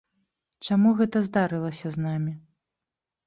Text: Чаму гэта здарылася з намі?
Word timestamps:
Чаму 0.67 0.93
гэта 1.01 1.21
здарылася 1.27 1.87
з 1.97 2.05
намі? 2.05 2.33